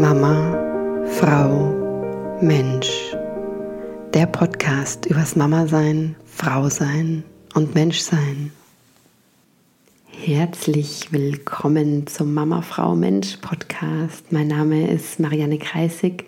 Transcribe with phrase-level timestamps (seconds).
[0.00, 3.14] Mama, Frau, Mensch.
[4.12, 7.22] Der Podcast übers Mama sein, Frau sein
[7.54, 8.50] und Mensch sein.
[10.08, 14.32] Herzlich willkommen zum Mama, Frau, Mensch Podcast.
[14.32, 16.24] Mein Name ist Marianne Kreisig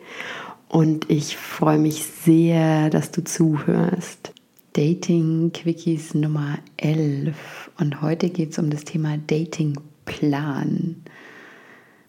[0.69, 4.33] und ich freue mich sehr, dass du zuhörst.
[4.75, 7.35] Dating Quickies Nummer 11
[7.81, 11.03] und heute geht es um das Thema Dating Plan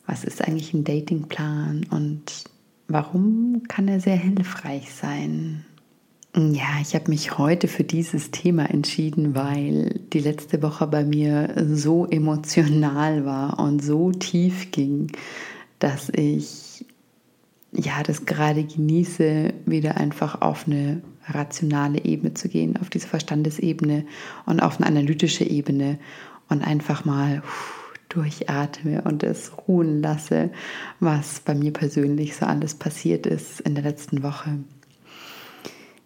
[0.08, 2.45] was ist eigentlich ein Datingplan und
[2.88, 5.66] warum kann er sehr hilfreich sein?
[6.36, 11.54] Ja, ich habe mich heute für dieses Thema entschieden, weil die letzte Woche bei mir
[11.73, 15.12] so emotional war und so tief ging,
[15.80, 16.86] dass ich
[17.73, 24.05] ja das gerade genieße, wieder einfach auf eine rationale Ebene zu gehen, auf diese Verstandesebene
[24.45, 25.98] und auf eine analytische Ebene
[26.50, 27.42] und einfach mal
[28.09, 30.49] durchatme und es ruhen lasse,
[30.99, 34.59] was bei mir persönlich so alles passiert ist in der letzten Woche.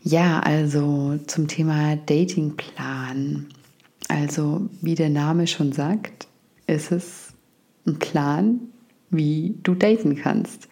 [0.04, 3.48] Ja, also zum Thema Datingplan.
[4.08, 6.28] Also wie der Name schon sagt,
[6.68, 7.34] ist es
[7.86, 8.60] ein Plan,
[9.10, 10.68] wie du daten kannst.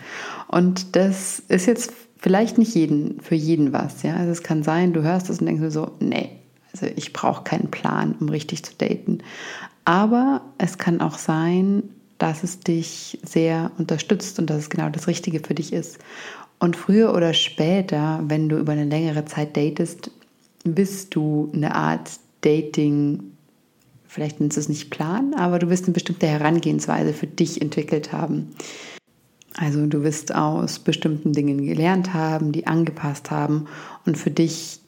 [0.48, 4.04] Und das ist jetzt vielleicht nicht jeden, für jeden was.
[4.04, 4.16] Ja?
[4.16, 6.32] Also es kann sein, du hörst es und denkst dir so, nee,
[6.72, 9.20] also ich brauche keinen Plan, um richtig zu daten.
[9.90, 11.82] Aber es kann auch sein,
[12.20, 15.98] dass es dich sehr unterstützt und dass es genau das Richtige für dich ist.
[16.60, 20.12] Und früher oder später, wenn du über eine längere Zeit datest,
[20.64, 23.32] wirst du eine Art Dating,
[24.06, 28.14] vielleicht nennst du es nicht Plan, aber du wirst eine bestimmte Herangehensweise für dich entwickelt
[28.14, 28.50] haben.
[29.58, 33.66] Also du wirst aus bestimmten Dingen gelernt haben, die angepasst haben
[34.06, 34.79] und für dich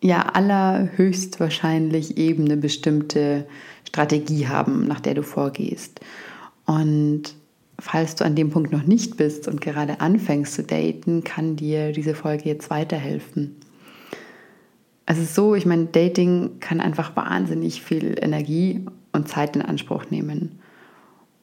[0.00, 3.46] ja allerhöchstwahrscheinlich eben eine bestimmte
[3.86, 6.00] Strategie haben, nach der du vorgehst.
[6.66, 7.34] Und
[7.78, 11.92] falls du an dem Punkt noch nicht bist und gerade anfängst zu daten, kann dir
[11.92, 13.56] diese Folge jetzt weiterhelfen.
[15.06, 20.10] Es ist so, ich meine, Dating kann einfach wahnsinnig viel Energie und Zeit in Anspruch
[20.10, 20.60] nehmen.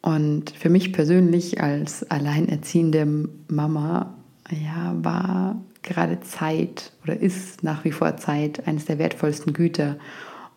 [0.02, 4.14] Und für mich persönlich als alleinerziehende Mama,
[4.52, 9.98] ja, war gerade Zeit oder ist nach wie vor Zeit eines der wertvollsten Güter.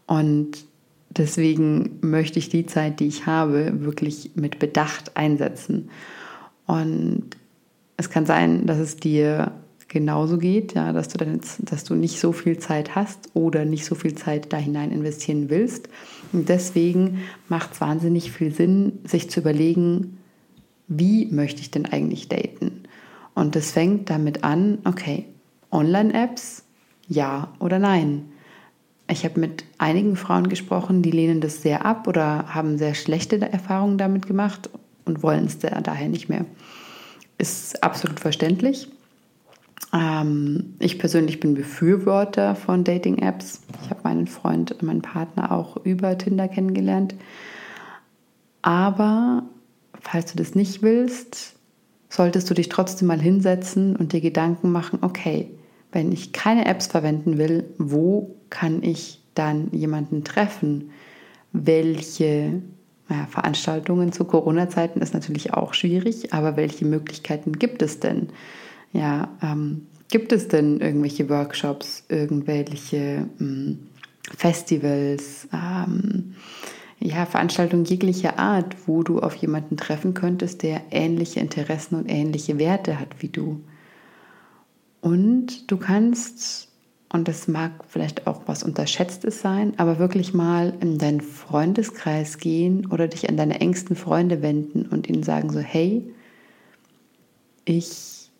[0.06, 0.66] Und
[1.10, 5.90] Deswegen möchte ich die Zeit, die ich habe, wirklich mit Bedacht einsetzen.
[6.66, 7.30] Und
[7.96, 9.52] es kann sein, dass es dir
[9.88, 13.86] genauso geht, ja, dass du jetzt, dass du nicht so viel Zeit hast oder nicht
[13.86, 15.88] so viel Zeit da hinein investieren willst.
[16.32, 20.18] Und deswegen macht es wahnsinnig viel Sinn, sich zu überlegen,
[20.88, 22.77] wie möchte ich denn eigentlich daten?
[23.38, 25.26] Und das fängt damit an, okay,
[25.70, 26.64] Online-Apps,
[27.06, 28.32] ja oder nein?
[29.08, 33.40] Ich habe mit einigen Frauen gesprochen, die lehnen das sehr ab oder haben sehr schlechte
[33.40, 34.68] Erfahrungen damit gemacht
[35.04, 36.46] und wollen es daher nicht mehr.
[37.38, 38.88] Ist absolut verständlich.
[39.94, 43.62] Ähm, ich persönlich bin Befürworter von Dating-Apps.
[43.84, 47.14] Ich habe meinen Freund, meinen Partner auch über Tinder kennengelernt.
[48.62, 49.44] Aber
[50.00, 51.57] falls du das nicht willst,
[52.08, 55.50] solltest du dich trotzdem mal hinsetzen und dir Gedanken machen, okay,
[55.92, 60.90] wenn ich keine Apps verwenden will, wo kann ich dann jemanden treffen?
[61.52, 62.62] Welche
[63.08, 68.28] ja, Veranstaltungen zu Corona-Zeiten ist natürlich auch schwierig, aber welche Möglichkeiten gibt es denn?
[68.92, 73.78] Ja, ähm, gibt es denn irgendwelche Workshops, irgendwelche ähm,
[74.36, 76.34] Festivals, ähm,
[77.00, 82.58] ja, Veranstaltungen jeglicher Art, wo du auf jemanden treffen könntest, der ähnliche Interessen und ähnliche
[82.58, 83.60] Werte hat wie du?
[85.00, 86.68] Und du kannst,
[87.12, 92.86] und das mag vielleicht auch was Unterschätztes sein, aber wirklich mal in deinen Freundeskreis gehen
[92.86, 96.02] oder dich an deine engsten Freunde wenden und ihnen sagen so, hey,
[97.64, 98.30] ich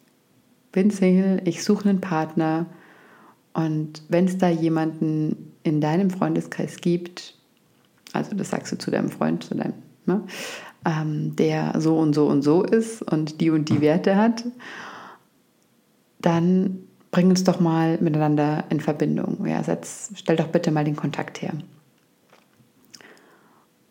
[0.72, 2.66] bin Single, ich suche einen Partner
[3.52, 7.37] und wenn es da jemanden in deinem Freundeskreis gibt,
[8.12, 9.74] also das sagst du zu deinem Freund, zu deinem,
[10.06, 10.22] ne,
[10.84, 14.44] ähm, der so und so und so ist und die und die Werte hat
[16.20, 19.46] dann bring uns doch mal miteinander in Verbindung.
[19.46, 21.52] Ja, setz, stell doch bitte mal den Kontakt her.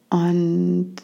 [0.09, 0.95] Und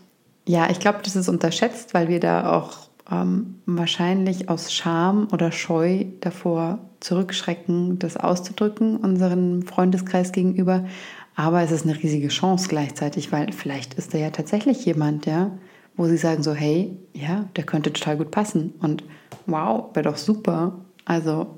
[0.47, 5.51] ja, ich glaube, das ist unterschätzt, weil wir da auch ähm, wahrscheinlich aus Scham oder
[5.51, 10.85] Scheu davor zurückschrecken, das auszudrücken, unseren Freundeskreis gegenüber.
[11.35, 15.57] Aber es ist eine riesige Chance gleichzeitig, weil vielleicht ist da ja tatsächlich jemand, ja,
[15.95, 19.03] wo sie sagen so, hey, ja, der könnte total gut passen und
[19.45, 21.57] wow, wäre doch super, also,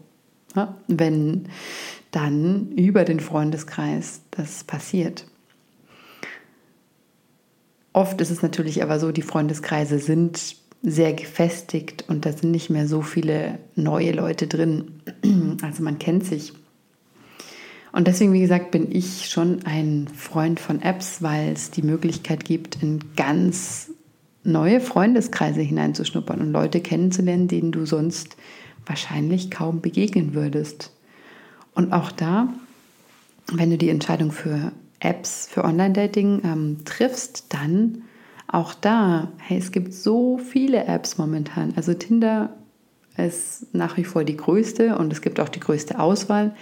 [0.55, 1.49] ja, wenn
[2.11, 5.27] dann über den Freundeskreis das passiert.
[7.93, 12.69] Oft ist es natürlich aber so, die Freundeskreise sind sehr gefestigt und da sind nicht
[12.69, 15.01] mehr so viele neue Leute drin.
[15.61, 16.53] Also man kennt sich.
[17.95, 22.43] Und deswegen, wie gesagt, bin ich schon ein Freund von Apps, weil es die Möglichkeit
[22.43, 23.89] gibt, in ganz
[24.43, 28.35] neue Freundeskreise hineinzuschnuppern und Leute kennenzulernen, denen du sonst
[28.85, 30.91] wahrscheinlich kaum begegnen würdest.
[31.73, 32.53] Und auch da,
[33.53, 38.01] wenn du die Entscheidung für Apps, für Online-Dating ähm, triffst, dann
[38.47, 41.71] auch da, hey, es gibt so viele Apps momentan.
[41.77, 42.57] Also Tinder
[43.17, 46.55] ist nach wie vor die größte und es gibt auch die größte Auswahl.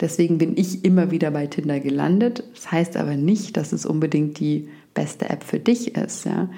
[0.00, 2.44] Deswegen bin ich immer wieder bei Tinder gelandet.
[2.54, 6.24] Das heißt aber nicht, dass es unbedingt die beste App für dich ist.
[6.24, 6.48] Ja?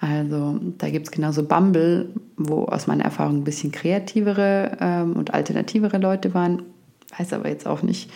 [0.00, 5.34] Also da gibt es genauso Bumble, wo aus meiner Erfahrung ein bisschen kreativere ähm, und
[5.34, 6.62] alternativere Leute waren.
[7.16, 8.10] Weiß aber jetzt auch nicht,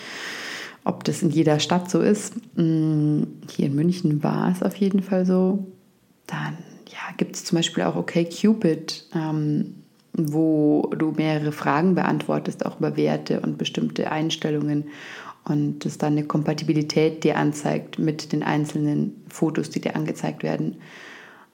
[0.84, 2.34] ob das in jeder Stadt so ist.
[2.56, 5.66] Mm, hier in München war es auf jeden Fall so.
[6.26, 6.58] Dann
[6.88, 9.74] ja, gibt es zum Beispiel auch OkCupid, ähm,
[10.14, 14.84] wo du mehrere Fragen beantwortest, auch über Werte und bestimmte Einstellungen
[15.44, 20.76] und es dann eine Kompatibilität dir anzeigt mit den einzelnen Fotos, die dir angezeigt werden.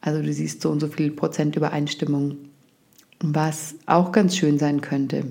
[0.00, 2.37] Also du siehst so und so viel Prozent Übereinstimmung,
[3.20, 5.25] was auch ganz schön sein könnte.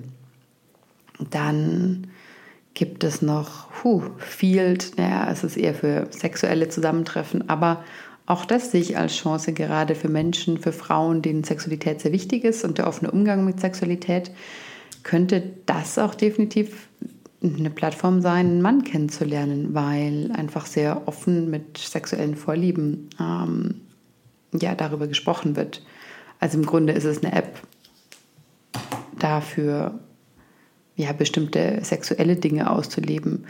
[1.29, 2.07] Dann
[2.73, 7.83] gibt es noch huh, Field, naja, es ist eher für sexuelle Zusammentreffen, aber
[8.27, 12.43] auch das sehe ich als Chance, gerade für Menschen, für Frauen, denen Sexualität sehr wichtig
[12.43, 14.31] ist und der offene Umgang mit Sexualität,
[15.03, 16.89] könnte das auch definitiv
[17.41, 23.81] eine Plattform sein, einen Mann kennenzulernen, weil einfach sehr offen mit sexuellen Vorlieben ähm,
[24.53, 25.85] ja, darüber gesprochen wird.
[26.39, 27.61] Also im Grunde ist es eine App
[29.17, 29.99] dafür,
[30.97, 33.45] ja, bestimmte sexuelle Dinge auszuleben.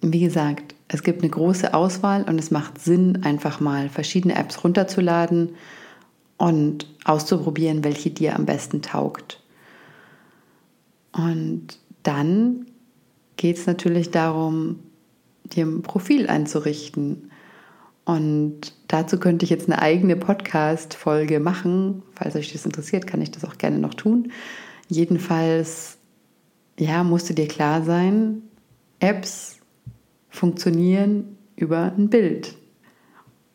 [0.00, 4.62] Wie gesagt, es gibt eine große Auswahl und es macht Sinn, einfach mal verschiedene Apps
[4.62, 5.50] runterzuladen
[6.36, 9.42] und auszuprobieren, welche dir am besten taugt.
[11.12, 12.66] Und dann
[13.36, 14.80] geht es natürlich darum,
[15.44, 17.30] dir ein Profil einzurichten.
[18.04, 22.02] Und dazu könnte ich jetzt eine eigene Podcast-Folge machen.
[22.14, 24.30] Falls euch das interessiert, kann ich das auch gerne noch tun.
[24.88, 25.98] Jedenfalls,
[26.78, 28.42] ja, musste dir klar sein,
[29.00, 29.55] Apps
[30.36, 32.54] funktionieren über ein Bild.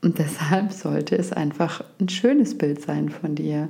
[0.02, 3.70] Und deshalb sollte es einfach ein schönes Bild sein von dir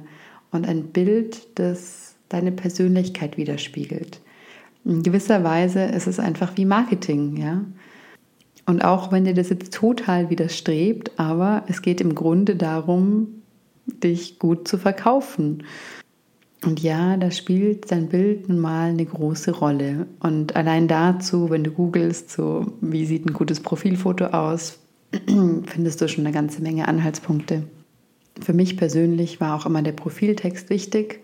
[0.52, 4.22] und ein Bild, das deine Persönlichkeit widerspiegelt.
[4.86, 7.64] In gewisser Weise ist es einfach wie Marketing, ja.
[8.66, 13.42] Und auch wenn dir das jetzt total widerstrebt, aber es geht im Grunde darum,
[13.86, 15.64] dich gut zu verkaufen.
[16.64, 20.06] Und ja, da spielt dein Bild nun mal eine große Rolle.
[20.20, 24.78] Und allein dazu, wenn du googelst, so wie sieht ein gutes Profilfoto aus,
[25.66, 27.64] findest du schon eine ganze Menge Anhaltspunkte.
[28.40, 31.22] Für mich persönlich war auch immer der Profiltext wichtig.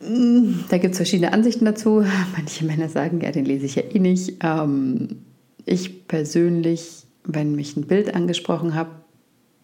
[0.00, 2.04] Da gibt es verschiedene Ansichten dazu.
[2.36, 4.38] Manche Männer sagen, ja, den lese ich ja eh nicht.
[4.42, 5.20] Ähm,
[5.66, 8.90] ich persönlich, wenn mich ein Bild angesprochen habe,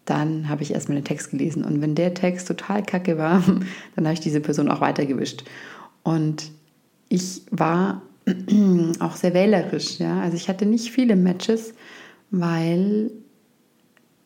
[0.05, 1.63] dann habe ich erstmal den Text gelesen.
[1.63, 3.43] Und wenn der Text total kacke war,
[3.95, 5.43] dann habe ich diese Person auch weitergewischt.
[6.03, 6.51] Und
[7.09, 8.01] ich war
[8.99, 9.99] auch sehr wählerisch.
[9.99, 10.21] Ja?
[10.21, 11.73] Also ich hatte nicht viele Matches,
[12.31, 13.11] weil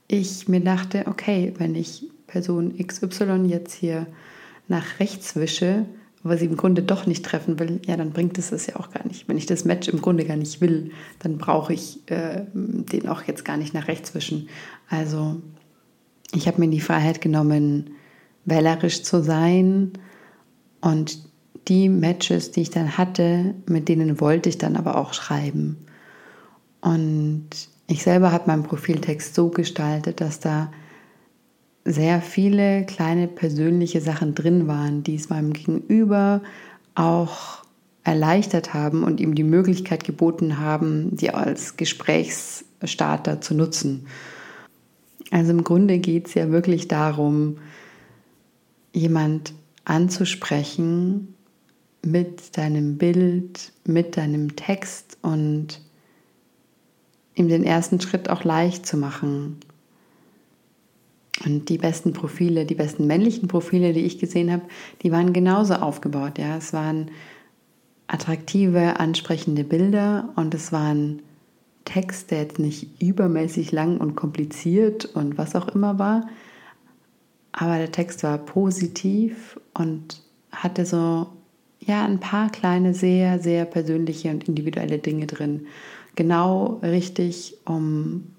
[0.08, 4.08] ich mir dachte, okay, wenn ich Person XY jetzt hier
[4.68, 5.86] nach rechts wische,
[6.24, 8.90] aber sie im Grunde doch nicht treffen will, ja, dann bringt es das ja auch
[8.90, 9.28] gar nicht.
[9.28, 13.24] Wenn ich das Match im Grunde gar nicht will, dann brauche ich äh, den auch
[13.24, 14.50] jetzt gar nicht nach rechts wischen.
[14.90, 15.42] Also
[16.34, 17.92] ich habe mir die Freiheit genommen,
[18.46, 19.94] wählerisch zu sein
[20.82, 21.20] und
[21.68, 25.78] die Matches, die ich dann hatte, mit denen wollte ich dann aber auch schreiben.
[26.82, 27.50] Und
[27.88, 30.72] ich selber habe meinen Profiltext so gestaltet, dass da
[31.84, 36.42] sehr viele kleine persönliche Sachen drin waren, die es meinem Gegenüber
[36.96, 37.64] auch
[38.04, 44.08] erleichtert haben und ihm die Möglichkeit geboten haben, die als Gesprächsstarter zu nutzen.
[45.32, 47.58] Also im Grunde geht es ja wirklich darum,
[48.94, 49.54] jemand
[49.84, 51.36] anzusprechen
[52.04, 55.82] mit deinem Bild, mit deinem Text und
[57.36, 59.58] ihm den ersten Schritt auch leicht zu machen.
[61.44, 64.64] Und die besten Profile, die besten männlichen Profile, die ich gesehen habe,
[65.02, 66.38] die waren genauso aufgebaut.
[66.38, 67.12] Ja, es waren
[68.08, 71.22] attraktive, ansprechende Bilder und es waren
[71.86, 76.28] Text, der jetzt nicht übermäßig lang und kompliziert und was auch immer war,
[77.52, 81.28] aber der Text war positiv und hatte so
[81.80, 85.68] ja ein paar kleine sehr sehr persönliche und individuelle Dinge drin,
[86.16, 88.32] genau richtig, um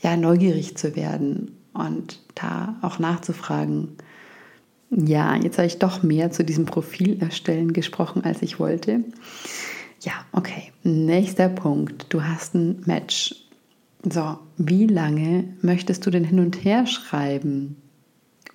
[0.00, 3.96] ja neugierig zu werden und da auch nachzufragen.
[4.90, 9.04] Ja, jetzt habe ich doch mehr zu diesem Profil erstellen gesprochen, als ich wollte.
[10.00, 10.72] Ja, okay.
[10.82, 12.06] Nächster Punkt.
[12.08, 13.34] Du hast ein Match.
[14.02, 17.76] So, wie lange möchtest du denn hin und her schreiben,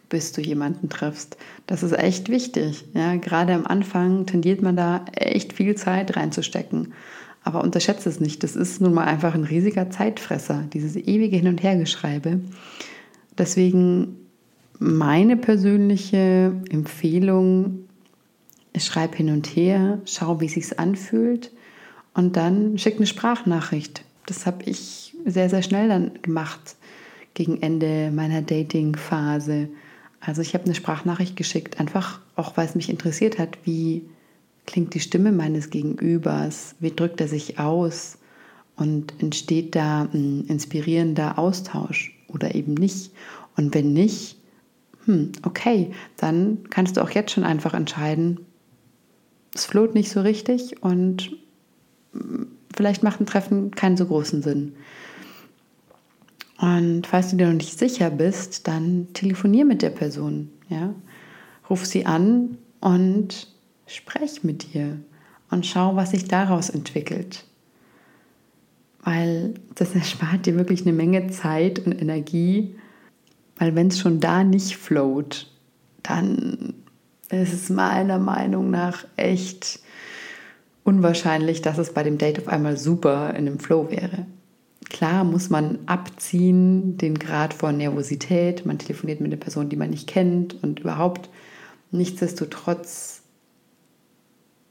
[0.09, 1.37] bis du jemanden triffst?
[1.67, 2.85] Das ist echt wichtig.
[2.95, 6.93] Ja, gerade am Anfang tendiert man da echt viel Zeit reinzustecken.
[7.43, 8.41] Aber unterschätze es nicht.
[8.41, 12.39] Das ist nun mal einfach ein riesiger Zeitfresser, dieses ewige Hin- und Hergeschreibe.
[13.37, 14.15] Deswegen
[14.79, 17.84] meine persönliche Empfehlung,
[18.79, 21.51] schreib hin und her, schau, wie es sich anfühlt
[22.13, 24.03] und dann schick eine Sprachnachricht.
[24.25, 26.75] Das habe ich sehr, sehr schnell dann gemacht
[27.33, 29.69] gegen Ende meiner Dating-Phase.
[30.19, 34.03] Also ich habe eine Sprachnachricht geschickt, einfach auch weil es mich interessiert hat, wie
[34.65, 38.17] klingt die Stimme meines Gegenübers, wie drückt er sich aus
[38.75, 43.11] und entsteht da ein inspirierender Austausch oder eben nicht.
[43.55, 44.37] Und wenn nicht,
[45.05, 48.39] hm, okay, dann kannst du auch jetzt schon einfach entscheiden,
[49.55, 51.37] es floht nicht so richtig und
[52.75, 54.75] vielleicht macht ein Treffen keinen so großen Sinn.
[56.59, 60.49] Und falls du dir noch nicht sicher bist, dann telefonier mit der Person.
[60.69, 60.93] Ja?
[61.69, 63.47] Ruf sie an und
[63.87, 64.99] sprech mit ihr
[65.49, 67.45] und schau, was sich daraus entwickelt.
[69.03, 72.75] Weil das erspart dir wirklich eine Menge Zeit und Energie,
[73.57, 75.49] weil wenn es schon da nicht float,
[76.03, 76.73] dann
[77.29, 79.79] ist es meiner Meinung nach echt
[80.83, 84.25] unwahrscheinlich, dass es bei dem Date auf einmal super in einem Flow wäre.
[84.89, 88.65] Klar muss man abziehen den Grad von Nervosität.
[88.65, 91.29] Man telefoniert mit einer Person, die man nicht kennt und überhaupt
[91.91, 93.23] nichtsdestotrotz,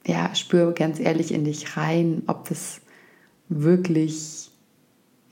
[0.06, 2.80] ja, spür ganz ehrlich in dich rein, ob das
[3.48, 4.50] wirklich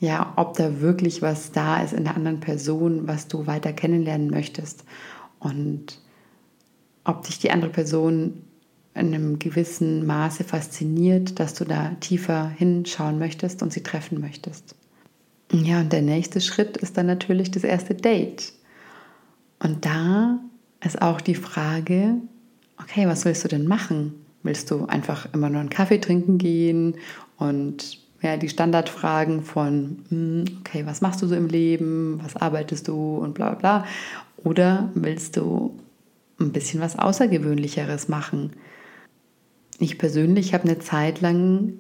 [0.03, 4.31] ja, ob da wirklich was da ist in der anderen Person, was du weiter kennenlernen
[4.31, 4.83] möchtest
[5.39, 6.02] und
[7.05, 8.43] ob dich die andere Person
[8.95, 14.75] in einem gewissen Maße fasziniert, dass du da tiefer hinschauen möchtest und sie treffen möchtest.
[15.51, 18.53] Ja, und der nächste Schritt ist dann natürlich das erste Date.
[19.59, 20.39] Und da
[20.85, 22.15] ist auch die Frage,
[22.81, 24.25] okay, was willst du denn machen?
[24.43, 26.97] Willst du einfach immer nur einen Kaffee trinken gehen
[27.37, 32.89] und ja, die Standardfragen von, hm, okay, was machst du so im Leben, was arbeitest
[32.89, 33.87] du und bla bla bla.
[34.45, 35.79] Oder willst du
[36.41, 38.53] ein bisschen was Außergewöhnlicheres machen?
[39.79, 41.75] Ich persönlich habe eine Zeit lang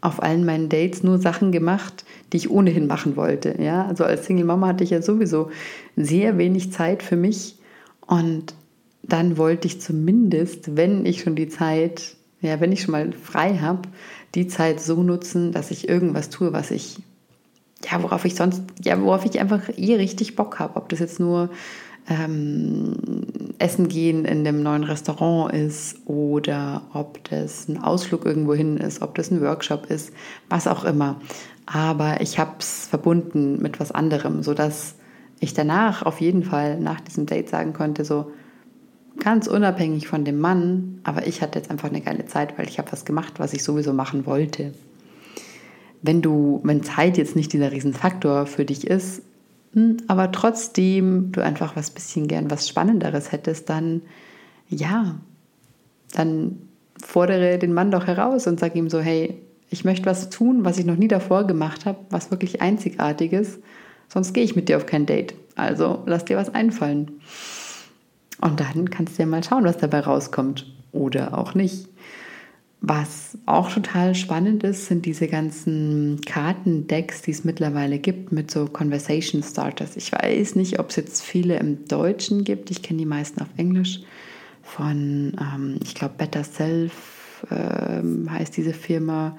[0.00, 3.56] auf allen meinen Dates nur Sachen gemacht, die ich ohnehin machen wollte.
[3.60, 3.86] Ja?
[3.86, 5.50] Also als Single Mama hatte ich ja sowieso
[5.96, 7.56] sehr wenig Zeit für mich
[8.06, 8.54] und
[9.02, 13.58] dann wollte ich zumindest, wenn ich schon die Zeit, ja, wenn ich schon mal frei
[13.58, 13.88] habe,
[14.34, 16.98] die Zeit so nutzen, dass ich irgendwas tue, was ich,
[17.90, 20.76] ja, worauf ich sonst, ja, worauf ich einfach eh richtig Bock habe.
[20.76, 21.50] Ob das jetzt nur
[22.08, 22.96] ähm,
[23.58, 29.02] Essen gehen in dem neuen Restaurant ist oder ob das ein Ausflug irgendwo hin ist,
[29.02, 30.12] ob das ein Workshop ist,
[30.48, 31.20] was auch immer.
[31.66, 34.96] Aber ich habe es verbunden mit was anderem, sodass
[35.40, 38.30] ich danach auf jeden Fall nach diesem Date sagen konnte, so,
[39.20, 42.78] Ganz unabhängig von dem Mann, aber ich hatte jetzt einfach eine geile Zeit, weil ich
[42.78, 44.74] habe was gemacht, was ich sowieso machen wollte.
[46.02, 49.22] Wenn du, wenn Zeit jetzt nicht dieser Riesenfaktor für dich ist,
[50.06, 54.02] aber trotzdem du einfach was bisschen gern was Spannenderes hättest, dann
[54.68, 55.16] ja,
[56.12, 56.58] dann
[57.02, 59.40] fordere den Mann doch heraus und sag ihm so, hey,
[59.70, 63.58] ich möchte was tun, was ich noch nie davor gemacht habe, was wirklich einzigartiges,
[64.08, 65.34] sonst gehe ich mit dir auf kein Date.
[65.56, 67.20] Also lass dir was einfallen.
[68.40, 71.88] Und dann kannst du ja mal schauen, was dabei rauskommt oder auch nicht.
[72.86, 78.66] Was auch total spannend ist, sind diese ganzen Kartendecks, die es mittlerweile gibt mit so
[78.66, 79.96] Conversation Starters.
[79.96, 82.70] Ich weiß nicht, ob es jetzt viele im Deutschen gibt.
[82.70, 84.00] Ich kenne die meisten auf Englisch.
[84.62, 89.38] Von, ähm, ich glaube, Better Self ähm, heißt diese Firma.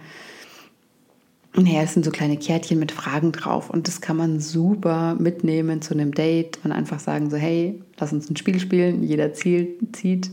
[1.58, 5.82] Naja, es sind so kleine Kärtchen mit Fragen drauf und das kann man super mitnehmen
[5.82, 9.04] zu einem Date und einfach sagen so, hey, lass uns ein Spiel spielen.
[9.04, 10.32] Jeder zieht, zieht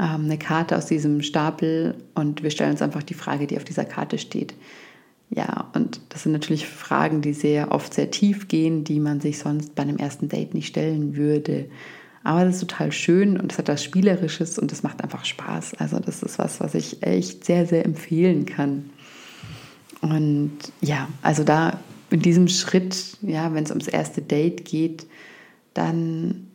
[0.00, 3.64] ähm, eine Karte aus diesem Stapel und wir stellen uns einfach die Frage, die auf
[3.64, 4.54] dieser Karte steht.
[5.28, 9.38] Ja, und das sind natürlich Fragen, die sehr oft sehr tief gehen, die man sich
[9.38, 11.66] sonst bei einem ersten Date nicht stellen würde.
[12.24, 15.74] Aber das ist total schön und es hat was Spielerisches und es macht einfach Spaß.
[15.74, 18.90] Also das ist was, was ich echt sehr, sehr empfehlen kann.
[20.02, 21.78] Und ja, also da
[22.10, 25.06] in diesem Schritt, ja, wenn es ums erste Date geht,
[25.72, 26.48] dann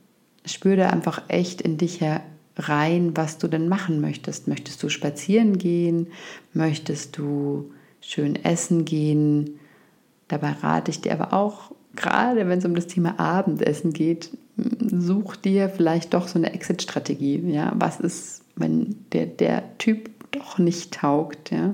[0.45, 4.47] spür da einfach echt in dich herein, was du denn machen möchtest.
[4.47, 6.07] Möchtest du spazieren gehen?
[6.53, 9.59] Möchtest du schön essen gehen?
[10.27, 14.29] Dabei rate ich dir aber auch, gerade wenn es um das Thema Abendessen geht,
[14.79, 17.41] such dir vielleicht doch so eine Exit-Strategie.
[17.51, 17.73] Ja?
[17.75, 21.51] Was ist, wenn der, der Typ doch nicht taugt?
[21.51, 21.73] Ja?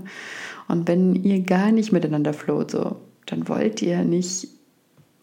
[0.67, 4.47] Und wenn ihr gar nicht miteinander float, so, dann wollt ihr nicht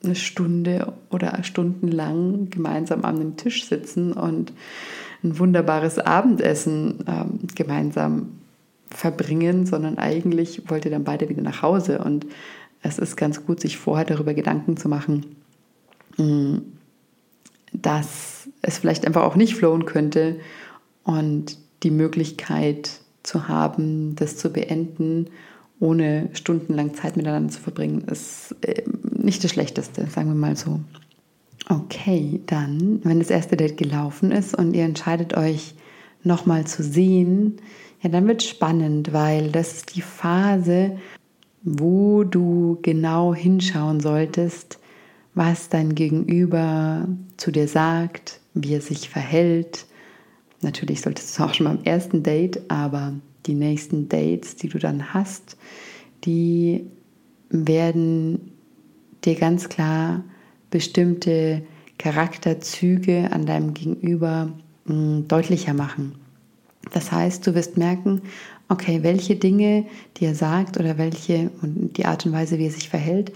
[0.03, 4.53] eine Stunde oder stundenlang gemeinsam an einem Tisch sitzen und
[5.23, 8.41] ein wunderbares Abendessen ähm, gemeinsam
[8.89, 11.99] verbringen, sondern eigentlich wollt ihr dann beide wieder nach Hause.
[11.99, 12.27] Und
[12.83, 15.37] es ist ganz gut, sich vorher darüber Gedanken zu machen,
[16.17, 16.57] mm,
[17.73, 20.41] dass es vielleicht einfach auch nicht flowen könnte
[21.05, 25.27] und die Möglichkeit zu haben, das zu beenden,
[25.79, 30.81] ohne stundenlang Zeit miteinander zu verbringen, ist ähm, nicht das Schlechteste, sagen wir mal so.
[31.69, 35.75] Okay, dann, wenn das erste Date gelaufen ist und ihr entscheidet euch
[36.23, 37.57] nochmal zu sehen,
[38.03, 40.99] ja, dann wird es spannend, weil das ist die Phase,
[41.63, 44.79] wo du genau hinschauen solltest,
[45.35, 49.87] was dein Gegenüber zu dir sagt, wie er sich verhält.
[50.63, 53.15] Natürlich solltest du auch schon beim ersten Date, aber
[53.47, 55.57] die nächsten Dates, die du dann hast,
[56.25, 56.85] die
[57.49, 58.53] werden
[59.25, 60.23] dir ganz klar
[60.71, 61.63] bestimmte
[61.99, 64.53] Charakterzüge an deinem Gegenüber
[64.85, 66.15] mh, hm, deutlicher machen.
[66.93, 68.23] Das heißt, du wirst merken,
[68.69, 69.85] okay, welche Dinge,
[70.17, 73.33] die er sagt oder welche und die Art und Weise, wie er sich verhält,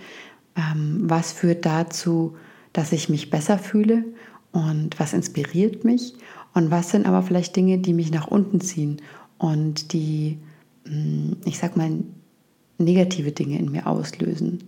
[0.56, 2.36] ähm, was führt dazu,
[2.72, 4.04] dass ich mich besser fühle
[4.52, 6.14] und was inspiriert mich
[6.54, 9.02] und was sind aber vielleicht Dinge, die mich nach unten ziehen
[9.38, 10.38] und die,
[10.86, 11.90] hm, ich sag mal,
[12.78, 14.64] negative Dinge in mir auslösen.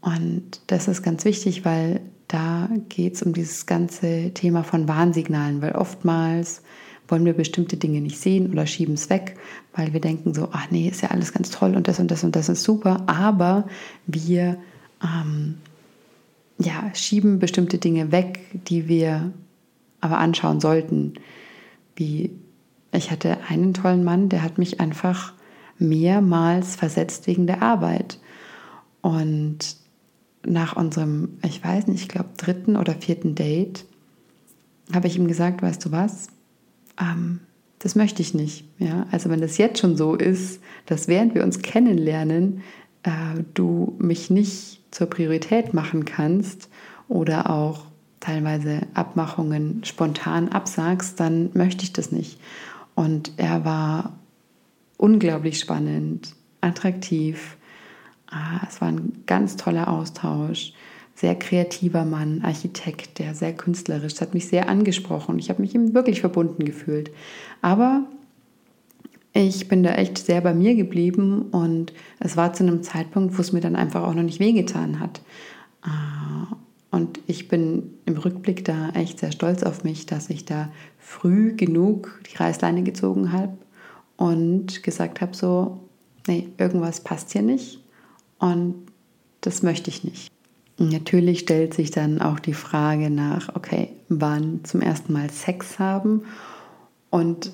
[0.00, 5.62] Und das ist ganz wichtig, weil da geht es um dieses ganze Thema von Warnsignalen,
[5.62, 6.62] weil oftmals
[7.08, 9.36] wollen wir bestimmte Dinge nicht sehen oder schieben es weg,
[9.74, 12.24] weil wir denken so, ach nee, ist ja alles ganz toll und das und das
[12.24, 13.68] und das ist super, aber
[14.06, 14.58] wir
[15.02, 15.58] ähm,
[16.58, 19.32] ja, schieben bestimmte Dinge weg, die wir
[20.00, 21.14] aber anschauen sollten.
[21.94, 22.30] Wie
[22.92, 25.32] ich hatte einen tollen Mann, der hat mich einfach
[25.78, 28.18] mehrmals versetzt wegen der Arbeit.
[29.02, 29.76] Und
[30.44, 33.84] nach unserem, ich weiß nicht, ich glaube dritten oder vierten Date,
[34.94, 36.28] habe ich ihm gesagt, weißt du was,
[37.00, 37.40] ähm,
[37.78, 38.64] das möchte ich nicht.
[38.78, 39.06] Ja?
[39.10, 42.62] Also wenn das jetzt schon so ist, dass während wir uns kennenlernen,
[43.02, 46.70] äh, du mich nicht zur Priorität machen kannst
[47.08, 47.86] oder auch
[48.26, 52.40] teilweise Abmachungen spontan absagst, dann möchte ich das nicht.
[52.94, 54.12] Und er war
[54.96, 57.56] unglaublich spannend, attraktiv.
[58.28, 60.72] Ah, es war ein ganz toller Austausch
[61.16, 65.38] sehr kreativer Mann, Architekt, der sehr künstlerisch, das hat mich sehr angesprochen.
[65.38, 67.10] Ich habe mich ihm wirklich verbunden gefühlt.
[67.62, 68.02] Aber
[69.32, 73.40] ich bin da echt sehr bei mir geblieben und es war zu einem Zeitpunkt, wo
[73.40, 75.22] es mir dann einfach auch noch nicht wehgetan hat.
[76.96, 81.54] Und ich bin im Rückblick da echt sehr stolz auf mich, dass ich da früh
[81.54, 83.52] genug die Reißleine gezogen habe
[84.16, 85.80] und gesagt habe, so,
[86.26, 87.80] nee, irgendwas passt hier nicht
[88.38, 88.76] und
[89.42, 90.32] das möchte ich nicht.
[90.78, 96.22] Natürlich stellt sich dann auch die Frage nach, okay, wann zum ersten Mal Sex haben?
[97.10, 97.52] Und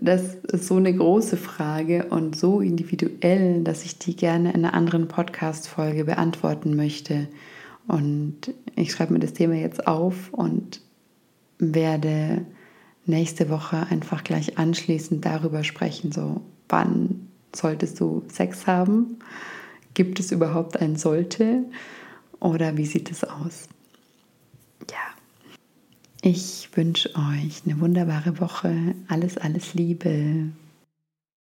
[0.00, 4.74] das ist so eine große Frage und so individuell, dass ich die gerne in einer
[4.74, 7.28] anderen Podcast-Folge beantworten möchte.
[7.90, 10.80] Und ich schreibe mir das Thema jetzt auf und
[11.58, 12.46] werde
[13.04, 19.18] nächste Woche einfach gleich anschließend darüber sprechen, so wann solltest du Sex haben?
[19.94, 21.64] Gibt es überhaupt ein sollte?
[22.38, 23.68] Oder wie sieht es aus?
[24.88, 24.96] Ja,
[26.22, 28.94] ich wünsche euch eine wunderbare Woche.
[29.08, 30.52] Alles, alles Liebe.